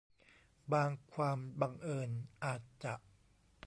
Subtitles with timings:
[0.73, 2.09] บางความบังเอิญ
[2.43, 2.93] อาจจะ